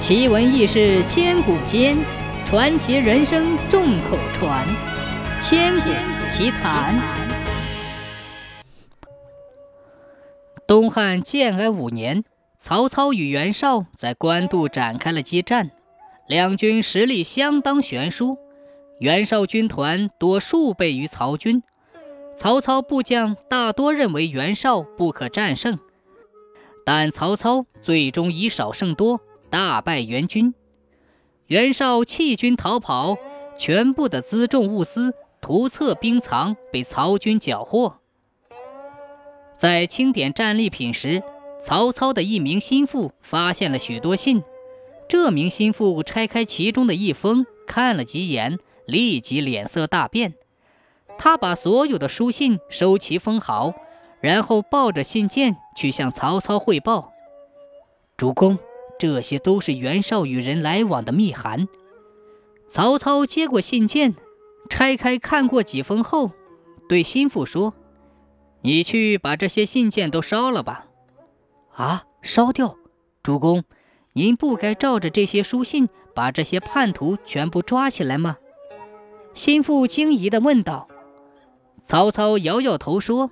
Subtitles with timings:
[0.00, 1.94] 奇闻异事千古间，
[2.46, 4.66] 传奇人生众口传。
[5.42, 5.90] 千古
[6.30, 6.98] 奇谈。
[10.66, 12.24] 东汉建安五年，
[12.58, 15.70] 曹操与袁绍在官渡展开了激战，
[16.26, 18.38] 两军实力相当悬殊。
[19.00, 21.62] 袁绍军团多数倍于曹军，
[22.38, 25.78] 曹操部将大多认为袁绍不可战胜，
[26.86, 29.20] 但曹操最终以少胜多。
[29.50, 30.54] 大败袁军，
[31.46, 33.18] 袁绍弃军逃跑，
[33.58, 37.96] 全部的辎重物资、图册、兵藏被曹军缴获。
[39.56, 41.22] 在清点战利品时，
[41.60, 44.42] 曹操的一名心腹发现了许多信。
[45.08, 50.34] 这名心腹拆开其中的一封，看了几眼，立即脸色大变。
[51.18, 53.74] 他把所有的书信收齐封好，
[54.20, 57.12] 然后抱着信件去向曹操汇报
[58.16, 58.56] ：“主公。”
[59.00, 61.66] 这些都是袁绍与人来往的密函。
[62.68, 64.14] 曹操接过信件，
[64.68, 66.32] 拆开看过几封后，
[66.86, 67.72] 对心腹说
[68.60, 70.84] ：“你去把这些信件都烧了吧。”
[71.72, 72.76] 啊，烧掉！
[73.22, 73.64] 主公，
[74.12, 78.36] 您不该照着这些书信把这些叛徒全部抓起来吗？
[79.32, 80.88] 心腹惊疑地问道。
[81.82, 83.30] 曹操摇摇头说：“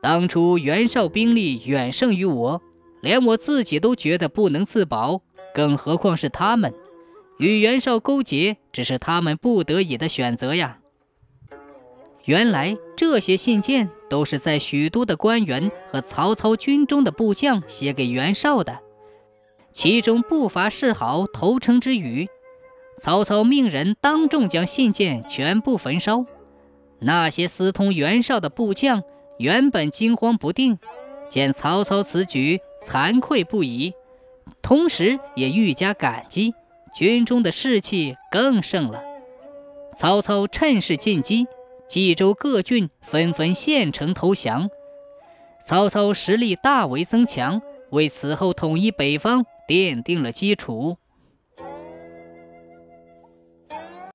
[0.00, 2.62] 当初袁绍兵力远胜于我。”
[3.02, 5.20] 连我自己都觉得不能自保，
[5.52, 6.72] 更何况是他们？
[7.38, 10.78] 与袁绍勾结，只是他们不得已的选择呀。
[12.24, 18.78] 原来这些信件都是在许都的官员和曹操军中的部将写给袁绍的，
[19.72, 22.28] 其中不乏示好投诚之语。
[22.98, 26.24] 曹操命人当众将信件全部焚烧。
[27.00, 29.02] 那些私通袁绍的部将
[29.38, 30.78] 原本惊慌不定，
[31.28, 32.60] 见曹操此举。
[32.82, 33.94] 惭愧不已，
[34.60, 36.54] 同时也愈加感激，
[36.94, 39.02] 军中的士气更盛了。
[39.96, 41.46] 曹操趁势进击，
[41.88, 44.68] 冀州各郡纷纷献城投降。
[45.64, 50.96] 曹操实力大为增强，为此后统一北方奠定了基础。